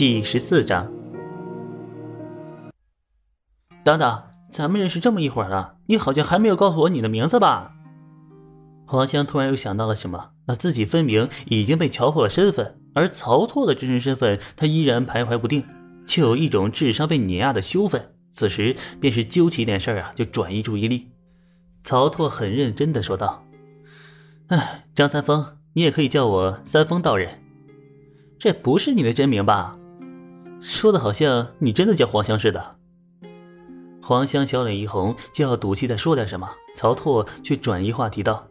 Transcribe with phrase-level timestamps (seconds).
[0.00, 0.90] 第十四章。
[3.84, 7.74] 等等，咱们认识这么一会儿了，你好像还没有告诉我你的名字吧？
[8.86, 15.62] 黄香突然又想到了什么，那自己分明已经被瞧破了身份，而曹拓的真实身份他依然徘徊不定，
[16.06, 18.14] 就有一种智商被碾压的羞愤。
[18.32, 21.10] 此时便是揪起一点事儿啊，就转移注意力。
[21.84, 23.44] 曹拓很认真的说道
[24.48, 27.42] ：“哎，张三丰，你也可以叫我三丰道人。
[28.38, 29.76] 这不是你的真名吧？
[30.60, 32.76] 说的好像你真的叫黄香似的。”
[34.02, 38.48] 黄香小脸一红，就要赌气再说点什么，曹拓却转移话题道：“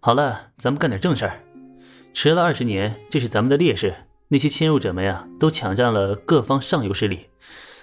[0.00, 1.40] 好了，咱们干点正事儿。
[2.12, 3.94] 迟了二十年，这是咱们的劣势。
[4.28, 7.26] 那些侵入者们呀，都抢占了各方上游势力。”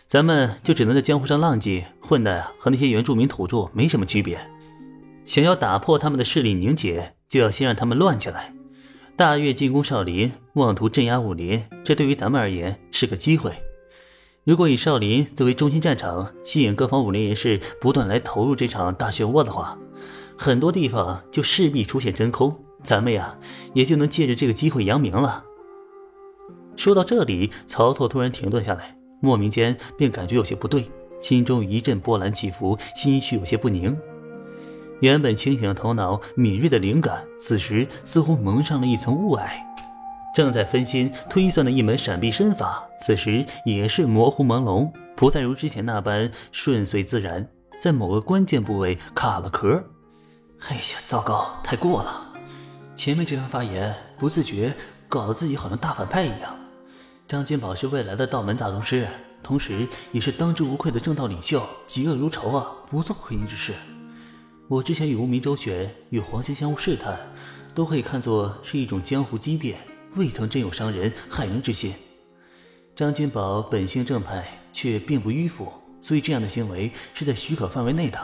[0.07, 4.39] 咱们就只能在江湖上浪迹，混的和那些原住民土著没什么区别。
[5.25, 8.53] 想要打破他们的势力凝结，就要先让他们乱起来。
[9.17, 13.49] 大越进攻少林，妄图镇压武林，这对于咱们而言是个机会。
[14.43, 19.79] 如果以少林作为中心战场，吸引各方武林人士不断来投入这场大漩涡的话，
[20.37, 22.53] 很多地方就势必出现真空，
[22.83, 23.33] 咱们呀
[23.73, 25.45] 也就能借着这个机会扬名了。
[26.75, 28.97] 说到这里，曹操突然停顿下来。
[29.21, 33.97] 莫名间便感觉有些不对，心中一阵波澜起伏，心绪有些不宁。
[35.01, 39.47] 原本清醒的头脑、敏锐的灵感，此时似乎蒙上了一层雾霭。
[40.33, 47.47] 正在分心推算的一门闪避身法，此时也是模糊朦胧，不再如之前那般顺遂自然，
[47.79, 49.81] 在某个关键部位卡了壳。
[50.67, 52.21] 哎呀，糟糕，太过了！
[52.95, 54.73] 前面这番发言，不自觉
[55.07, 56.55] 搞得自己好像大反派一样。
[57.27, 59.07] 张君宝是未来的道门大宗师，
[59.41, 63.73] 同时也是当之无愧的正道领袖，嫉恶如仇啊，不做亏心之事。
[64.67, 67.15] 我之前与无名周旋，与黄仙相互试探，
[67.75, 69.77] 都可以看作是一种江湖机变，
[70.15, 71.93] 未曾真有伤人害人之心。
[72.95, 75.71] 张君宝本性正派，却并不迂腐，
[76.01, 78.19] 所以这样的行为是在许可范围内的。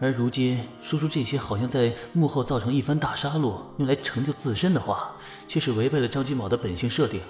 [0.00, 5.16] 而如今说出这些，好像在幕后造成一番大杀戮，用来成就自身的话，
[5.48, 7.20] 却是违背了张君宝的本性设定。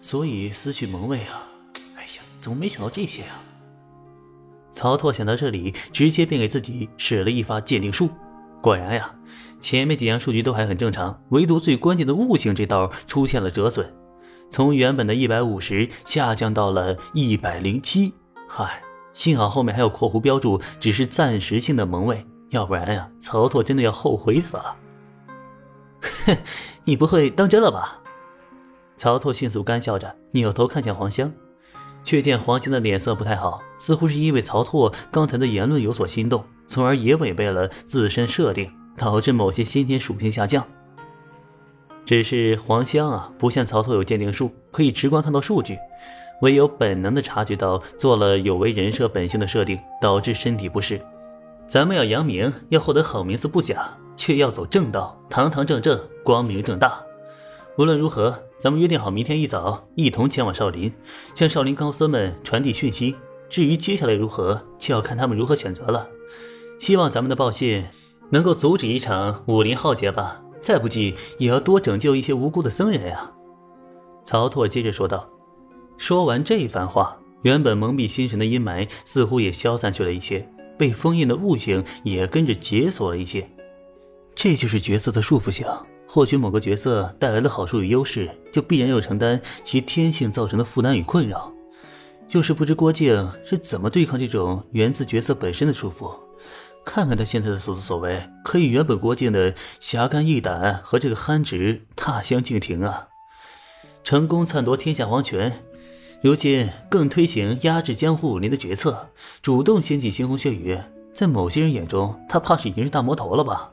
[0.00, 1.46] 所以思绪蒙昧啊！
[1.94, 3.42] 哎呀，怎么没想到这些啊？
[4.80, 8.08] 曹拓想到这里，直接便给自己使了一发鉴定术。
[8.62, 9.14] 果然呀，
[9.60, 13.86] 前面几样数据都还很正常，唯独最关键的悟性这道出现了折损，
[14.48, 18.14] 从原本的一百五十下降到了一百零七。
[18.48, 18.80] 嗨，
[19.12, 24.76] 幸好后面还有括弧标注，只是暂时性的蒙卫，要不然呀，曹拓真的要后悔死了。
[26.24, 26.38] 哼，
[26.84, 28.00] 你不会当真了吧？
[28.96, 31.30] 曹拓迅速干笑着，扭头看向黄香，
[32.02, 40.66] 却见黄香的脸色不太好，似乎是因为曹拓刚才的言论有所心动，从而也违背了自身设定，导致某些先天属性下降。
[42.06, 45.78] 只是黄香啊，不像曹拓有鉴定术，可以直观看到数据，
[46.42, 51.00] 唯有本能的察觉到做了有违人设本性的设定，导致身体不适。
[51.68, 57.00] 咱们要扬名，要获得好名字不假，却要走正道，堂堂正正，光明正大。
[57.80, 60.92] 无论如何，咱们约定好明天一早一同前往少林，
[61.34, 63.16] 向少林高僧们传递讯息。
[63.48, 66.06] 至于接下来如何，就要看他们如何选择了。
[66.78, 67.82] 希望咱们的报信
[68.28, 70.42] 能够阻止一场武林浩劫吧。
[70.60, 73.32] 再不济，也要多拯救一些无辜的僧人呀。
[74.24, 75.26] 曹拓接着说道。
[75.96, 80.46] 说完这一番话，原本蒙蔽心神的阴霾似乎也消散去了一些，
[80.76, 83.48] 被封印的悟性也跟着解锁了一些。
[84.34, 85.66] 这就是角色的束缚性。
[86.12, 91.52] 获取某个角色带来的好处与优势，就必然要承担其天性造成的负担与困扰。
[92.26, 96.12] 就是不知郭靖是怎么对抗这种源自角色本身的束缚。
[96.84, 103.06] 看看他现在的所作所为，可与原本郭靖的侠肝义胆和这个憨直大相径庭啊！
[104.02, 105.62] 成功篡夺天下皇权，
[106.22, 109.10] 如今更推行压制江湖武林的决策，
[109.40, 110.76] 主动掀起腥风血雨，
[111.14, 113.70] 在某些人眼中，他怕是已经是大魔头了吧？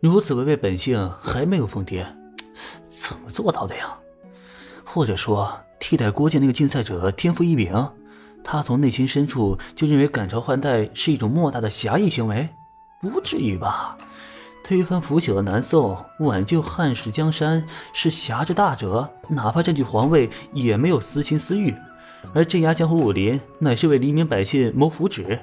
[0.00, 2.06] 如此违背本性还没有疯癫，
[2.88, 3.94] 怎么做到的呀？
[4.82, 7.90] 或者说，替代郭靖那个竞赛者天赋异禀，
[8.42, 12.48] 他从内心深处就认为赶朝换代是一种莫大的侠义行为？
[13.02, 13.96] 不至于吧？
[14.64, 21.74] 推翻腐朽的南宋，挽救汉室江山是侠之大者，哪怕占据皇位也没有私心私欲，
[22.34, 25.38] 而镇压江湖武林乃是为黎民百姓谋福祉。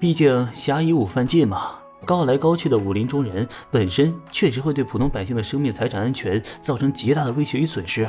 [0.00, 1.77] 毕竟侠以武犯禁嘛。
[2.08, 8.08] 高来高去的武林中人本身确实会对普通百姓的生命财产安全造成极大的威胁与损失。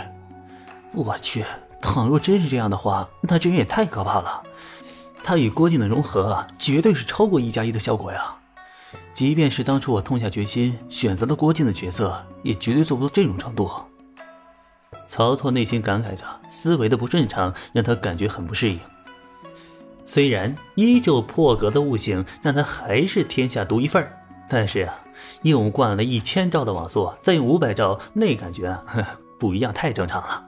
[0.94, 1.44] 我去，
[1.82, 4.42] 倘若真是这样的话，那这人也太可怕了。
[5.22, 8.34] 他与郭靖的融合绝对是超过一加一的效果呀！
[9.14, 13.70] 即便是当初我痛下决心选择了郭靖的角色，也绝对做不到这种程度。
[15.10, 18.80] 曹操内心感慨着，思维的不顺畅让他感觉很不适应。
[20.12, 24.04] 虽然依旧破格的悟性让他还是天下独一份
[24.50, 25.00] 但是啊，
[25.44, 28.84] 用惯了一千兆的网速，再用五百兆，那感觉啊，
[29.40, 30.44] 不一样，太正常了。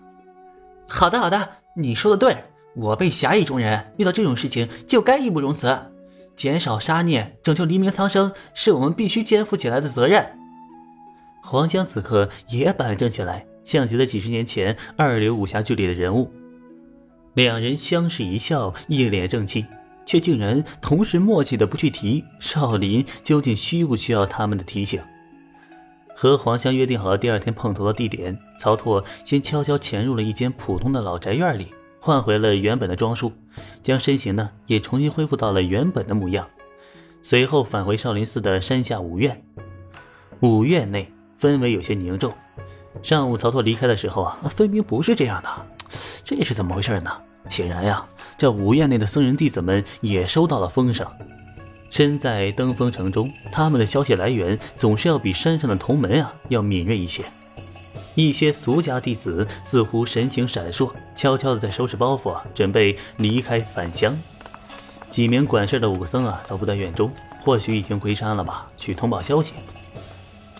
[0.87, 2.35] 好的，好的，你说的对，
[2.75, 5.77] 我辈侠义中人，遇到这种事情就该义不容辞，
[6.35, 10.25] 减少杀孽，拯救黎民苍生，是我们必须肩负起来的责任。
[11.43, 13.45] 黄江此刻也板正起来。
[13.63, 16.33] 像极了几十年前二流武侠剧里的人物，
[17.33, 19.65] 两人相视一笑，一脸正气，
[20.05, 25.01] 却竟然同时默契的不去提少林究竟需不需要他们的提醒。
[26.13, 31.67] 和黄香约定好了第二天碰头的地点，曹拓先悄悄潜入了一间普通的老宅院里，
[31.99, 33.31] 换回了原本的装束，
[33.81, 36.45] 将身形呢也重新恢复到了原本的模样。
[37.21, 39.41] 随后返回少林寺的山下五院，
[40.41, 42.33] 五院内氛围有些凝重。
[43.01, 45.49] 上午曹拓离开的时候啊，分明不是这样的，
[46.23, 47.11] 这是怎么回事呢？
[47.49, 48.05] 显然呀，
[48.37, 51.05] 这五院内的僧人弟子们也收到了风声。
[51.89, 57.23] 身在登封城中，他们的消息来源总是要比山上的同门啊要敏锐一些。
[58.13, 64.15] 一些俗家弟子似乎神情闪烁，悄悄的在收拾包袱，准备离开返乡。
[65.09, 67.11] 几名管事的武僧啊，早不在院中，
[67.41, 69.53] 或许已经回山了吧，去通报消息。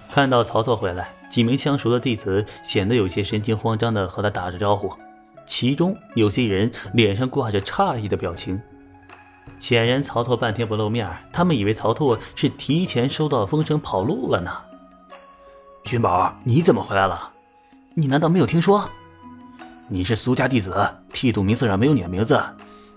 [0.10, 1.10] 看到曹操回来。
[1.32, 4.94] 几名相熟的弟子显得有些神情慌张地和他打着招呼，
[5.52, 8.58] 其中有些人脸上挂着诧异的表情。
[9.60, 14.50] 显然，曹操半天不露面，他们以为曹操是提前收到风声跑路了呢。
[15.84, 17.30] 君宝，你怎么回来了？
[17.96, 18.90] 你难道没有听说？
[19.90, 22.42] 你是苏家弟子，剃度名册上没有你的名字，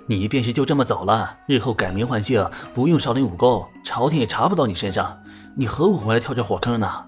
[0.06, 1.36] 你便是就这么走了？
[1.48, 5.20] 日后改名换姓，不用少林武功，朝廷也查不到你身上，
[5.56, 7.06] 你何苦回来跳这火坑呢？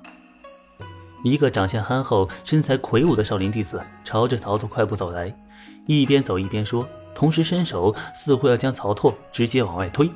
[1.22, 5.34] 一个长相憨厚、身材魁梧的少林弟子朝着曹拓快步走来，
[5.86, 10.10] 一边走一边说，同时伸手似乎要将曹拓直接往外推。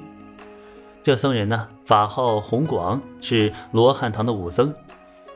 [1.02, 4.72] 这僧人呢，法号弘广，是罗汉堂的武僧，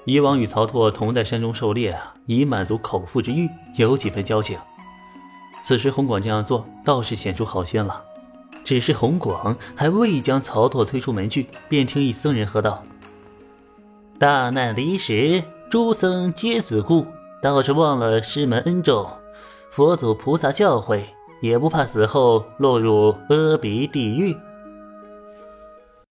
[0.05, 4.58] 以往与曹拓同在山中狩猎啊，以满足口腹之欲，有几分交情。
[5.62, 8.02] 此时弘广这样做，倒是显出好心了。
[8.62, 12.82] 只是弘广还未将曹拓推出门去，便听一僧人喝道
[14.20, 15.43] ：“大难离时。”
[15.75, 17.05] 诸僧皆子故，
[17.43, 19.05] 倒是忘了师门恩重。
[19.69, 21.03] 佛祖菩萨教诲，
[21.41, 24.37] 也不怕死后落入阿鼻地狱。